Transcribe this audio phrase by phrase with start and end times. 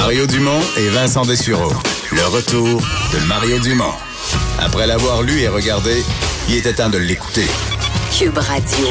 [0.00, 1.72] Mario Dumont et Vincent Dessureau.
[2.12, 2.80] Le retour
[3.12, 3.92] de Mario Dumont.
[4.60, 6.02] Après l'avoir lu et regardé,
[6.48, 7.46] il était temps de l'écouter.
[8.16, 8.86] Cube Radio.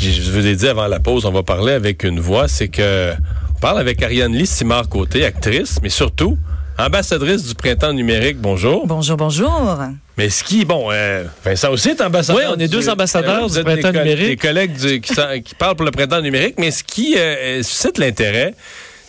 [0.00, 3.12] Je vous ai dit avant la pause, on va parler avec une voix, c'est que
[3.56, 6.36] on parle avec Ariane Lee Simard Côté, actrice, mais surtout
[6.78, 8.38] ambassadrice du printemps numérique.
[8.38, 8.86] Bonjour.
[8.86, 9.78] Bonjour, bonjour.
[10.18, 12.42] Mais ce qui, bon, euh, Vincent aussi est ambassadeur.
[12.42, 14.26] Oui, on est du- deux ambassadeurs du des printemps co- numérique.
[14.28, 17.62] Des collègues du- qui, sont- qui parlent pour le printemps numérique, mais ce qui euh,
[17.62, 18.54] suscite l'intérêt,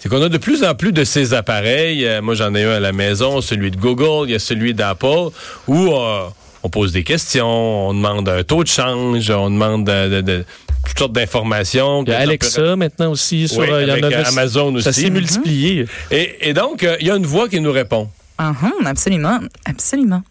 [0.05, 2.05] c'est qu'on a de plus en plus de ces appareils.
[2.05, 4.75] Euh, moi, j'en ai un à la maison, celui de Google, il y a celui
[4.75, 5.29] d'Apple,
[5.65, 6.25] où euh,
[6.61, 10.45] on pose des questions, on demande un taux de change, on demande de, de- de-
[10.85, 12.03] toutes sortes d'informations.
[12.05, 13.47] Il y a Alexa maintenant aussi.
[13.47, 15.01] Sur, Oui, euh, il y en a euh, Amazon Ça aussi.
[15.01, 15.87] s'est multiplié.
[16.11, 18.07] Et, et donc, euh, il y a une voix qui nous répond.
[18.39, 20.21] Mhm, absolument, absolument.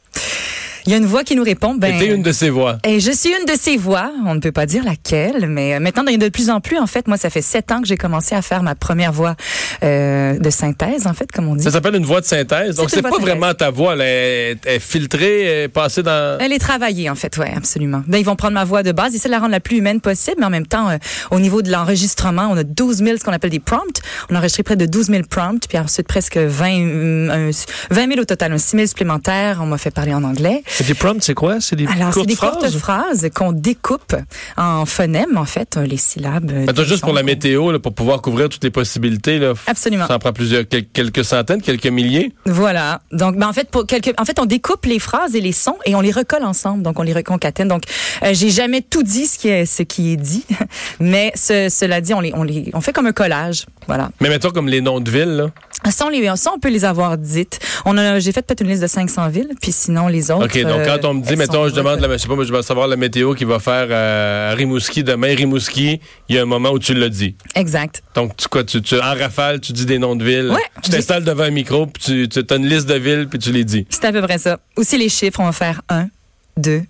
[0.87, 1.75] Il y a une voix qui nous répond.
[1.75, 2.79] Ben, C'était une de ces voix.
[2.85, 4.11] Et je suis une de ces voix.
[4.27, 6.51] On ne peut pas dire laquelle, mais euh, maintenant, il y en a de plus
[6.51, 6.79] en plus.
[6.79, 9.35] En fait, moi, ça fait sept ans que j'ai commencé à faire ma première voix
[9.83, 11.65] euh, de synthèse, en fait, comme on dit.
[11.65, 12.77] Ça s'appelle une voix de synthèse.
[12.77, 13.95] Donc, C'est pas vraiment ta voix.
[13.95, 16.39] Elle est, elle est filtrée, elle est passée dans...
[16.41, 18.03] Elle est travaillée, en fait, oui, absolument.
[18.07, 19.79] Ben, ils vont prendre ma voix de base, ils essaient de la rendre la plus
[19.79, 20.97] humaine possible, mais en même temps, euh,
[21.31, 24.01] au niveau de l'enregistrement, on a 12 000, ce qu'on appelle des prompts.
[24.31, 28.09] On a enregistré près de 12 000 prompts, puis ensuite presque 20, euh, un- 20
[28.09, 29.59] 000 au total, un 6 000 supplémentaires.
[29.63, 30.63] On m'a fait parler en anglais.
[30.77, 31.61] C'est Des prompts, c'est quoi?
[31.61, 32.53] C'est des Alors, c'est courtes des phrases?
[32.58, 33.30] courtes phrases?
[33.34, 34.17] qu'on découpe
[34.56, 36.50] en phonèmes, en fait, euh, les syllabes.
[36.50, 39.39] euh, Attends, des juste pour la météo, là, pour pouvoir couvrir toutes les possibilités.
[39.39, 40.06] Là, Absolument.
[40.08, 42.33] Ça en prend plusieurs, quel- quelques centaines, quelques milliers?
[42.47, 43.00] Voilà.
[43.12, 45.77] Donc, ben, en fait, pour quelques, en fait, on découpe les phrases et les sons
[45.86, 46.83] et on les recolle ensemble.
[46.83, 47.68] Donc, on les reconcatène.
[47.68, 47.84] Donc,
[48.24, 50.45] euh, j'ai jamais tout dit ce qui est, ce qui est dit,
[51.01, 53.67] mais ce- cela dit, on les, on les, on fait comme un collage.
[53.86, 54.11] Voilà.
[54.20, 55.36] Mais mettons comme les noms de villes.
[55.36, 55.46] Là.
[55.90, 57.58] Ça, on, les, ça, on peut les avoir dites.
[57.84, 60.46] On a, j'ai fait peut-être une liste de 500 villes, puis sinon les autres.
[60.46, 62.45] OK, donc quand on me dit, elles mettons, je demande, la, je sais pas, moi,
[62.45, 65.34] je vais savoir la météo qui va faire euh, à Rimouski demain.
[65.34, 67.36] Rimouski, il y a un moment où tu l'as dit.
[67.55, 68.02] Exact.
[68.14, 70.50] Donc, tu, quoi, tu, tu, en rafale, tu dis des noms de villes.
[70.50, 73.39] Ouais, tu t'installes devant un micro, puis tu, tu as une liste de villes, puis
[73.39, 73.86] tu les dis.
[73.90, 74.58] C'est à peu près ça.
[74.77, 76.08] Aussi les chiffres, on va faire 1,
[76.56, 76.83] 2,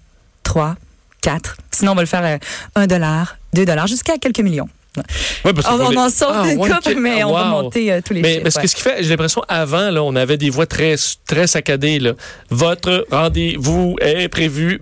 [0.45, 0.77] 3,
[1.21, 1.57] 4.
[1.71, 2.39] Sinon, on va le faire euh,
[2.77, 4.69] 1 dollar, 2 dollars, jusqu'à quelques millions.
[5.45, 6.97] Ouais, parce que On, en sort Ah, ouais, couple, ok.
[7.01, 8.43] mais on va monter euh, tous les Mais chiffres.
[8.45, 8.63] parce ouais.
[8.63, 10.95] que ce qui fait, j'ai l'impression, avant, là, on avait des voix très,
[11.27, 11.99] très saccadées.
[11.99, 12.13] Là.
[12.51, 14.81] Votre rendez-vous est prévu.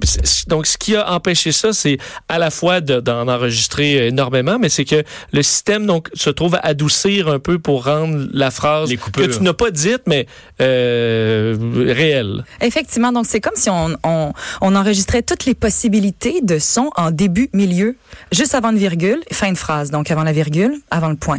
[0.48, 4.68] Donc, ce qui a empêché ça, c'est à la fois de- d'en enregistrer énormément, mais
[4.68, 5.02] c'est que
[5.32, 9.42] le système donc se trouve à adoucir un peu pour rendre la phrase que tu
[9.42, 10.26] n'as pas dite, mais
[10.60, 11.56] euh,
[11.88, 12.44] réelle.
[12.60, 17.10] Effectivement, donc c'est comme si on, on, on enregistrait toutes les possibilités de son en
[17.10, 17.96] début, milieu,
[18.30, 19.90] juste avant une virgule, fin de phrase.
[19.90, 21.38] Donc avant la virgule, avant le point.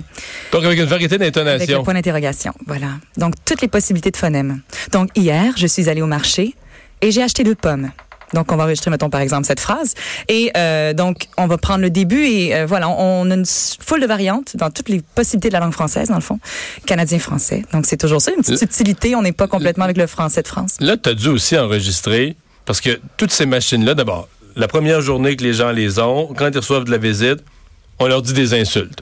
[0.52, 1.84] Donc, avec une variété Avec le d'intonation.
[1.84, 2.54] point d'interrogation.
[2.68, 2.88] Voilà.
[3.18, 4.62] Donc toutes les possibilités de phonèmes.
[4.92, 6.56] Donc hier, je suis allée au marché
[7.02, 7.92] et j'ai acheté deux pommes.
[8.34, 9.94] Donc, on va enregistrer, mettons, par exemple, cette phrase.
[10.28, 14.02] Et euh, donc, on va prendre le début et euh, voilà, on a une foule
[14.02, 16.40] de variantes dans toutes les possibilités de la langue française, dans le fond.
[16.88, 17.64] Canadien-français.
[17.74, 19.16] Donc, c'est toujours ça, une petite subtilité.
[19.16, 20.78] On n'est pas complètement avec le français de France.
[20.80, 22.36] Là, tu as dû aussi enregistrer,
[22.66, 26.50] parce que toutes ces machines-là, d'abord, la première journée que les gens les ont, quand
[26.52, 27.44] ils reçoivent de la visite,
[28.00, 29.02] on leur dit des insultes.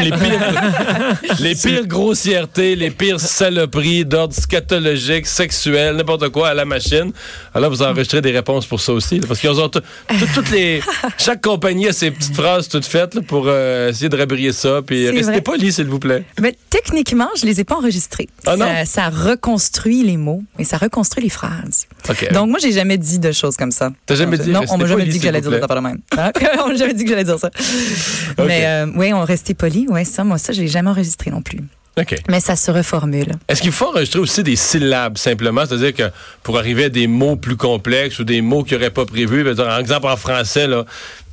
[0.00, 6.64] Les, pires, les pires grossièretés, les pires saloperies d'ordre scatologique, sexuel, n'importe quoi à la
[6.64, 7.12] machine.
[7.54, 9.20] Alors, vous enregistrez des réponses pour ça aussi.
[9.20, 10.80] là, parce qu'ils ont tout- tout- toutes les.
[11.18, 14.80] Chaque compagnie a ses petites phrases toutes faites là, pour euh, essayer de rabrier ça.
[14.86, 16.24] Puis restez poli, s'il vous plaît.
[16.40, 18.28] Mais techniquement, je les ai pas enregistrés.
[18.46, 18.66] Ah non?
[18.84, 21.86] ça, ça reconstruit les mots et ça reconstruit les phrases.
[22.08, 22.32] OK.
[22.32, 23.90] Donc moi, j'ai jamais dit de choses comme ça.
[24.06, 25.98] T'as jamais dit, Non, restez on m'a jamais dit que j'allais dire affaires de même.
[26.64, 27.50] On m'a jamais dit que j'allais dire ça.
[28.38, 29.86] Mais euh, oui, on restait poli.
[29.88, 31.60] Ouais, ça, moi, ça, je l'ai jamais enregistré non plus.
[31.96, 32.16] OK.
[32.28, 33.32] Mais ça se reformule.
[33.48, 35.64] Est-ce qu'il faut enregistrer aussi des syllabes simplement?
[35.66, 36.10] C'est-à-dire que
[36.42, 39.44] pour arriver à des mots plus complexes ou des mots qu'il n'y aurait pas prévus,
[39.54, 40.84] par exemple en français, là,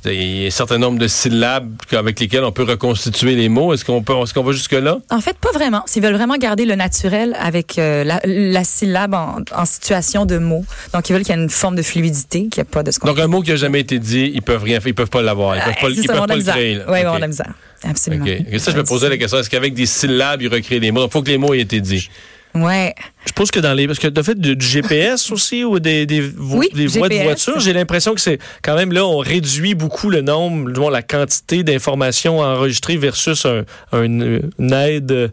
[0.06, 3.72] il y a un certain nombre de syllabes avec lesquelles on peut reconstituer les mots.
[3.74, 4.98] Est-ce qu'on peut, est-ce qu'on va jusque-là?
[5.10, 5.82] En fait, pas vraiment.
[5.86, 10.38] S'ils veulent vraiment garder le naturel avec euh, la, la syllabe en, en situation de
[10.38, 10.64] mot,
[10.94, 12.90] donc ils veulent qu'il y ait une forme de fluidité, qu'il n'y ait pas de
[12.90, 14.94] ce qu'on Donc un mot qui n'a jamais été dit, ils peuvent rien faire, ils
[14.94, 16.74] peuvent pas l'avoir, ils peuvent pas, Ouais, ils ça, peuvent pas le créer.
[16.76, 16.84] là.
[16.88, 17.06] Oui, OK.
[17.08, 17.52] on a la misère.
[17.82, 18.24] Absolument.
[18.24, 18.30] OK.
[18.50, 21.06] Et ça, je me posais la question, est-ce qu'avec des syllabes, ils recréent des mots?
[21.06, 22.10] Il faut que les mots aient été dits.
[22.54, 22.94] Ouais.
[23.26, 23.86] Je pense que dans les.
[23.86, 26.86] Parce que tu as fait du, du GPS aussi ou des, des, vo- Oui, des
[26.98, 27.60] voies de voiture.
[27.60, 31.02] J'ai l'impression que c'est quand même là, on réduit beaucoup le nombre, du moins, la
[31.02, 35.28] quantité d'informations enregistrées versus un, un- une aide euh,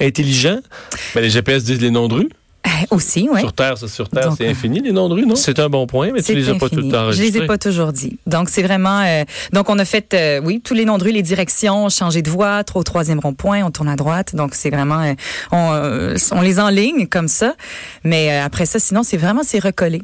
[0.00, 0.60] intelligent.
[1.14, 2.28] Mais les GPS disent les noms de rue.
[2.66, 3.40] Euh, aussi, ouais.
[3.40, 5.34] Sur Terre, sur Terre, c'est infini, les noms de rue, non?
[5.34, 7.12] C'est un bon point, mais tu les as pas tout enregistrés.
[7.12, 8.18] Je les ai pas toujours dit.
[8.26, 11.10] Donc c'est vraiment euh, donc on a fait euh, oui tous les noms de rue,
[11.12, 14.34] les directions, changer de voie, trop au troisième rond-point, on tourne à droite.
[14.36, 15.14] Donc c'est vraiment euh,
[15.50, 17.54] on, euh, on les enligne comme ça,
[18.04, 20.02] mais euh, après ça sinon c'est vraiment c'est recollé.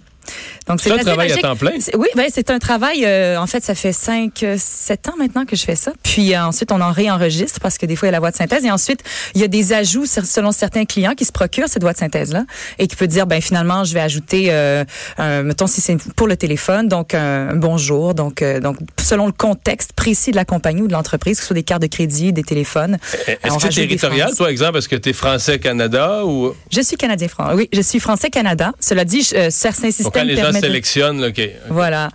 [0.67, 1.43] Donc C'est un travail à magique.
[1.43, 1.73] temps plein.
[1.97, 3.05] Oui, ben, c'est un travail.
[3.05, 5.93] euh, en fait, ça fait 5, 7 ans maintenant que je fais ça.
[6.03, 8.31] Puis euh, ensuite, on en réenregistre parce que des fois, il y a la voix
[8.31, 8.65] de synthèse.
[8.65, 9.03] Et ensuite,
[9.35, 12.45] il y a des ajouts selon certains clients qui se procurent cette voix de synthèse-là
[12.79, 14.85] et qui peut dire, ben finalement, je vais ajouter, euh,
[15.17, 18.15] un- mettons, si c'est pour le téléphone, donc un, un bonjour.
[18.15, 21.47] Donc, euh, donc, selon le contexte précis de la compagnie ou de l'entreprise, que ce
[21.49, 22.99] soit des cartes de crédit, des téléphones.
[23.27, 24.79] Est-ce on que c'est rajoute des territorial, toi, exemple?
[24.79, 26.53] Est-ce que tu es français-Canada ou.
[26.71, 27.55] Je suis canadien-français.
[27.55, 28.73] Oui, je suis français-Canada.
[28.81, 31.41] Cela dit, je- euh, certains Donc, quand les gens de- sélectionnent, là, OK.
[31.69, 32.11] Voilà.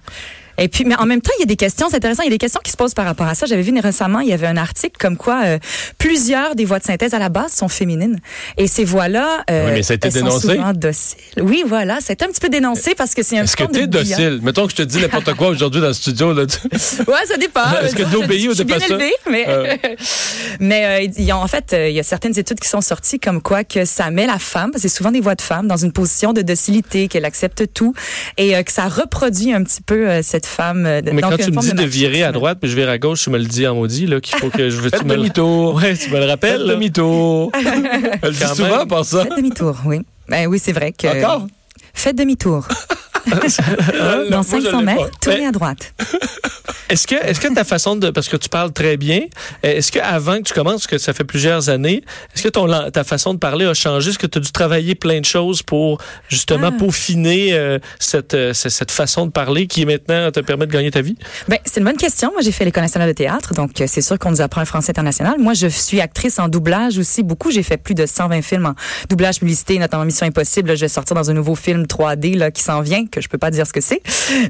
[0.57, 2.29] Et puis, mais en même temps, il y a des questions, c'est intéressant, il y
[2.29, 3.45] a des questions qui se posent par rapport à ça.
[3.45, 5.57] J'avais vu récemment, il y avait un article comme quoi euh,
[5.97, 8.19] plusieurs des voix de synthèse à la base sont féminines.
[8.57, 10.47] Et ces voix-là, euh, Oui, mais ça a été elles sont dénoncé.
[10.49, 11.17] souvent dociles.
[11.41, 13.81] Oui, voilà, c'est un petit peu dénoncé parce que c'est un Est-ce que forme tu
[13.81, 14.15] es de bouillon.
[14.17, 14.39] docile?
[14.43, 16.33] Mettons que je te dis n'importe quoi aujourd'hui dans le studio.
[16.33, 16.57] Là, tu-
[17.07, 17.61] Ouais, ça dépend.
[17.81, 18.97] Est-ce que d'obéir ou de pas ça?
[19.29, 19.75] mais Euh.
[20.59, 23.63] mais euh, en fait, euh, il y a certaines études qui sont sorties comme quoi
[23.63, 25.91] que ça met la femme, parce que c'est souvent des voix de femmes, dans une
[25.91, 27.93] position de docilité, qu'elle accepte tout,
[28.37, 30.85] et euh, que ça reproduit un petit peu euh, cette femme.
[30.85, 33.23] euh, Mais quand tu me dis de virer à droite, puis je vire à gauche,
[33.23, 34.89] tu me le dis en maudit, là, qu'il faut que je veux.
[34.89, 35.75] Faites tu me le- demi-tour.
[35.81, 36.65] Ouais, tu me le Faites rappelles.
[36.67, 37.51] demi-tour.
[37.55, 39.23] Elle le dit souvent, par ça.
[39.23, 40.01] Faites demi-tour, oui.
[40.27, 41.07] Ben oui, c'est vrai que.
[41.07, 41.47] Encore?
[41.93, 42.67] Faites demi-tour.
[43.27, 45.93] Dans moi, je 500 l'ai mètres, tournez Mais- à droite.
[46.89, 49.21] Est-ce que, est-ce que ta façon de, parce que tu parles très bien,
[49.63, 52.03] est-ce que avant que tu commences, parce que ça fait plusieurs années,
[52.35, 54.11] est-ce que ton, ta façon de parler a changé?
[54.11, 56.77] Est-ce que tu as dû travailler plein de choses pour justement Ah.
[56.77, 61.01] peaufiner euh, cette, euh, cette façon de parler qui maintenant te permet de gagner ta
[61.01, 61.17] vie?
[61.47, 62.31] Ben, c'est une bonne question.
[62.31, 64.65] Moi, j'ai fait l'École nationale de théâtre, donc euh, c'est sûr qu'on nous apprend un
[64.65, 65.35] français international.
[65.39, 67.23] Moi, je suis actrice en doublage aussi.
[67.23, 68.75] Beaucoup, j'ai fait plus de 120 films en
[69.09, 70.69] doublage, publicité, notamment Mission Impossible.
[70.69, 73.29] Là, je vais sortir dans un nouveau film 3D là, qui s'en vient, que je
[73.29, 74.01] peux pas dire ce que c'est,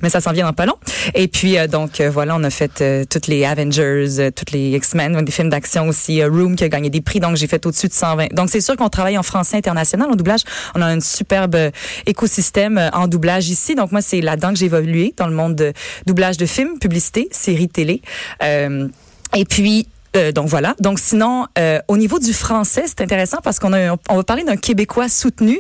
[0.01, 0.77] mais ça s'en vient dans pas long.
[1.13, 4.71] Et puis, euh, donc, euh, voilà, on a fait euh, toutes les Avengers, toutes les
[4.71, 7.88] X-Men, des films d'action aussi, Room qui a gagné des prix, donc j'ai fait au-dessus
[7.88, 8.33] de 120.
[8.33, 10.42] Donc, c'est sûr qu'on travaille en français international, en doublage.
[10.75, 11.57] On a un superbe
[12.06, 13.75] écosystème en doublage ici.
[13.75, 15.74] Donc, moi, c'est là-dedans que j'ai évolué, dans le monde de
[16.06, 18.01] doublage de films, publicité, séries télé.
[18.42, 18.88] Euh,
[19.36, 20.75] et puis, euh, donc voilà.
[20.80, 24.44] Donc sinon, euh, au niveau du français, c'est intéressant parce qu'on a, on va parler
[24.44, 25.60] d'un Québécois soutenu.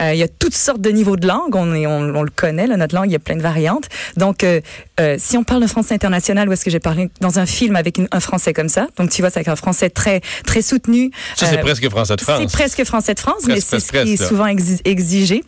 [0.00, 1.54] Euh, il y a toutes sortes de niveaux de langue.
[1.54, 3.88] On, est, on, on le connaît, là, notre langue, il y a plein de variantes.
[4.16, 4.60] Donc, euh,
[5.00, 7.10] euh, si on parle de français international, où est-ce que j'ai parlé?
[7.20, 9.56] Dans un film avec une- un français comme ça Donc, tu vois, c'est avec un
[9.56, 11.10] français très très soutenu.
[11.36, 12.52] Ça, c'est Euh, presque français de c'est France.
[12.52, 15.44] presque français de France, mais c'est ce qui est souvent exi- exigé.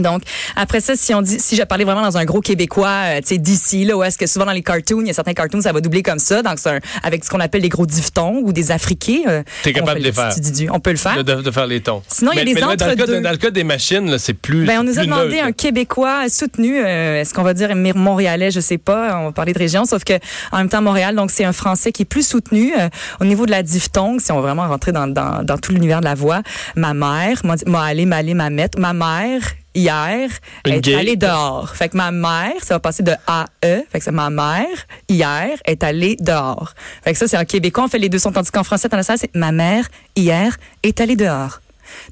[0.00, 0.22] Donc
[0.56, 3.28] après ça, si on dit, si je parlais vraiment dans un gros québécois, euh, tu
[3.28, 5.60] sais d'ici là, où est-ce que souvent dans les cartoons, il y a certains cartoons
[5.60, 8.52] ça va doubler comme ça, donc c'est avec ce qu'on appelle des gros diphtongues ou
[8.52, 9.22] des afriqués.
[9.28, 10.32] euh, T'es capable de les le faire.
[10.72, 11.22] On peut le faire.
[11.22, 12.02] De, de- faire les tons.
[12.08, 14.64] Sinon, il y a des mais dans, dans le cas des machines, c'est plus.
[14.66, 15.52] Ben, on nous a demandé neutre, un.
[15.52, 16.78] Québécois soutenu.
[16.78, 19.18] euh, Est-ce qu'on va dire Montréalais Je sais pas.
[19.18, 20.14] On va parler de région, sauf que
[20.52, 22.88] en même temps Montréal, donc c'est un Français qui est plus soutenu euh,
[23.20, 24.20] au niveau de la diphtongue.
[24.20, 26.42] Si on va vraiment rentrer dans, dans, dans tout l'univers de la voix,
[26.76, 28.34] ma mère, m'a allé, m'a allé.
[28.34, 28.48] Ma
[28.92, 29.40] mère
[29.74, 30.28] hier
[30.66, 30.94] Une est gay?
[30.96, 31.70] allée dehors.
[31.74, 33.82] Fait que ma mère, ça va passer de A E.
[33.90, 34.66] Fait que c'est ma mère
[35.08, 36.74] hier est allée dehors.
[37.04, 37.84] Fait que ça c'est en québécois.
[37.84, 39.86] On fait les deux sons tandis qu'en français, international, c'est ma mère
[40.16, 41.60] hier est allée dehors.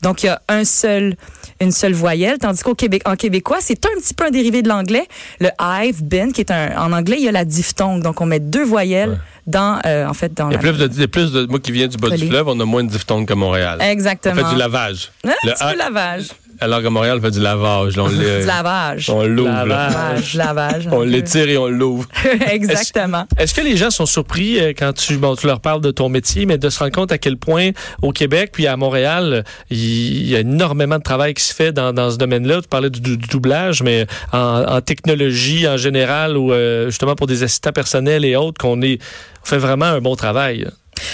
[0.03, 1.15] Donc, il y a un seul,
[1.61, 4.69] une seule voyelle, tandis qu'au Québec, en québécois, c'est un petit peu un dérivé de
[4.69, 5.07] l'anglais.
[5.39, 8.03] Le I've been, qui est un, en anglais, il y a la diphtongue.
[8.03, 9.17] Donc, on met deux voyelles Ouais.
[9.47, 11.47] dans, euh, en fait, dans Il y a plus de, plus de.
[11.47, 13.79] Moi qui viens du bas du fleuve, on a moins de diphtongues que Montréal.
[13.81, 14.35] On Exactement.
[14.35, 15.13] fait du lavage.
[15.25, 16.27] Un Le petit A- peu lavage.
[16.61, 17.99] Alors que Montréal, on fait du lavage.
[17.99, 19.11] on Du lavage.
[19.11, 19.65] on l'ouvre.
[19.67, 20.35] Lavage.
[20.35, 20.89] Lavage.
[20.91, 22.07] On l'étire et on l'ouvre.
[22.51, 23.27] Exactement.
[23.39, 26.09] Est-ce que les gens sont surpris euh, quand tu, bon, tu leur parles de ton
[26.09, 27.71] métier, mais de se rendre compte à quel point
[28.03, 31.93] au Québec puis à Montréal, il y a énormément de travail qui se fait dans,
[31.93, 32.63] dans ce domaine-là?
[32.63, 37.27] Tu parlais du, du doublage, mais en, en technologie en général ou euh, justement pour
[37.27, 38.99] des assistants personnels et autres, qu'on est
[39.43, 40.67] on fait vraiment un bon travail.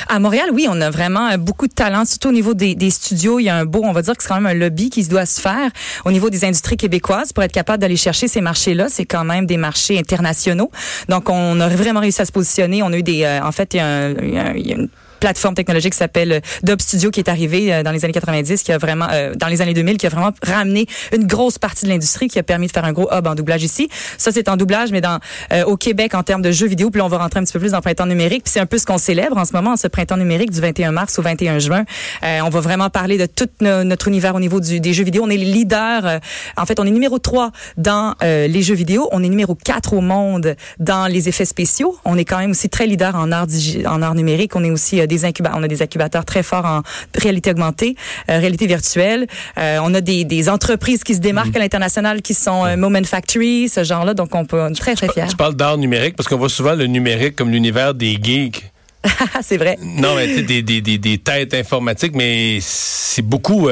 [0.09, 2.91] À Montréal, oui, on a vraiment euh, beaucoup de talent, surtout au niveau des, des
[2.91, 3.39] studios.
[3.41, 5.05] Il y a un beau, on va dire que c'est quand même un lobby qui
[5.05, 5.71] se doit se faire
[6.05, 8.87] au niveau des industries québécoises pour être capable d'aller chercher ces marchés-là.
[8.89, 10.71] C'est quand même des marchés internationaux.
[11.09, 12.83] Donc, on a vraiment réussi à se positionner.
[12.83, 14.15] On a eu des, euh, en fait, il y a, un-
[14.55, 14.89] il y a une
[15.21, 18.79] plateforme technologique qui s'appelle Dub Studio qui est arrivée dans les années 90, qui a
[18.79, 19.07] vraiment,
[19.37, 22.43] dans les années 2000, qui a vraiment ramené une grosse partie de l'industrie, qui a
[22.43, 23.89] permis de faire un gros hub en doublage ici.
[24.19, 25.19] Ça, c'est en doublage, mais dans
[25.67, 26.91] au Québec en termes de jeux vidéo.
[26.91, 28.45] Puis là, on va rentrer un petit peu plus dans le printemps numérique.
[28.45, 30.93] Puis c'est un peu ce qu'on célèbre en ce moment, ce printemps numérique du 21
[30.93, 31.85] mars au 21 juin.
[32.23, 35.23] on va vraiment parler de tout notre univers au niveau du, des jeux vidéo.
[35.25, 36.21] On est les leaders.
[36.57, 39.09] en fait, on est numéro 3 dans les jeux vidéo.
[39.13, 41.97] On est numéro 4 au monde dans les effets spéciaux.
[42.05, 43.47] On est quand même aussi très leader en art,
[43.87, 44.57] en art numérique.
[44.57, 45.59] On est aussi euh, des incubateurs.
[45.59, 46.83] On a des incubateurs très forts en
[47.15, 47.97] réalité augmentée,
[48.31, 49.27] euh, réalité virtuelle.
[49.59, 51.57] Euh, on a des, des, entreprises qui se démarquent mhm.
[51.57, 54.15] à l'international qui sont Moment Factory, ce genre-là.
[54.15, 55.27] Donc, on peut être très, très fiers.
[55.29, 58.71] Tu parles d'art numérique parce qu'on voit souvent le numérique comme l'univers des geeks.
[59.43, 59.79] c'est vrai.
[59.83, 63.69] Non, mais des, des, des, des, têtes informatiques, mais c'est beaucoup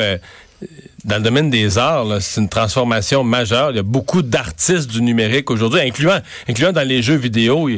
[1.05, 3.71] dans le domaine des arts, c'est une transformation majeure.
[3.71, 6.19] Il y a beaucoup d'artistes du numérique aujourd'hui, incluant,
[6.49, 7.69] incluant dans les jeux vidéo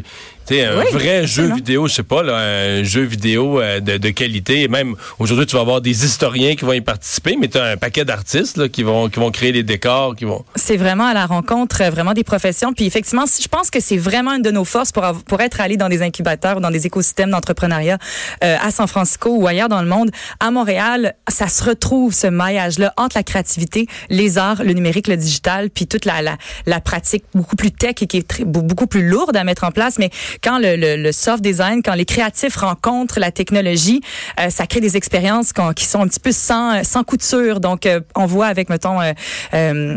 [0.51, 4.69] un vrai jeu vidéo, je sais pas, là, un jeu vidéo euh, de, de, qualité.
[4.69, 7.77] même aujourd'hui, tu vas avoir des historiens qui vont y participer, mais tu as un
[7.77, 10.45] paquet d'artistes qui vont, qui vont créer les décors, qui vont.
[10.57, 12.73] C'est vraiment à la rencontre euh, vraiment des professions.
[12.73, 15.77] Puis effectivement, je pense que c'est vraiment une de nos forces pour, pour être allé
[15.77, 17.99] dans des incubateurs ou dans des écosystèmes d'entrepreneuriat
[18.43, 20.11] euh, à San Francisco ou ailleurs dans le monde.
[20.41, 25.17] À Montréal, ça se retrouve ce maillage-là entre la créativité, les arts, le numérique, le
[25.17, 26.37] digital, puis toute la, la,
[26.67, 29.71] la pratique beaucoup plus tech et qui est très, beaucoup plus lourde à mettre en
[29.71, 29.99] place.
[29.99, 30.11] Mais
[30.43, 34.01] quand le, le, le, soft design, quand les créatifs rencontrent la technologie,
[34.41, 37.61] euh, ça crée des expériences qui sont un petit peu sans, sans couture.
[37.61, 39.13] Donc, euh, on voit avec, mettons, euh,
[39.55, 39.97] euh,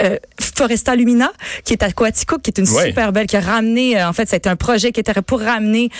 [0.00, 0.18] euh
[0.56, 1.32] Foresta Lumina,
[1.64, 4.48] qui est à Coatico, qui est une super belle, qui a ramené, en fait, c'était
[4.48, 5.90] un projet qui était pour ramener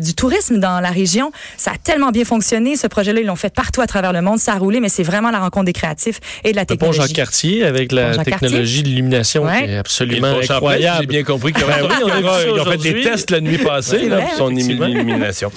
[0.00, 1.32] du tourisme dans la région.
[1.56, 2.76] Ça a tellement bien fonctionné.
[2.76, 4.38] Ce projet-là, ils l'ont fait partout à travers le monde.
[4.38, 6.98] Ça a roulé, mais c'est vraiment la rencontre des créatifs et de la technologie.
[6.98, 10.98] Le pont Jean-Cartier avec la technologie d'illumination qui est absolument incroyable.
[11.00, 15.50] J'ai bien compris qu'ils ont, fait des tests la nuit passée là, pour son illumination.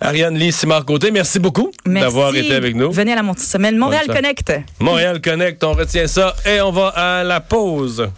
[0.00, 2.92] Ariane Lee, Simard Côté, merci beaucoup d'avoir été avec nous.
[2.92, 4.52] Venez à la semaine Montréal Connect.
[4.80, 8.08] Montréal Connect, on retient ça et on va à la pause.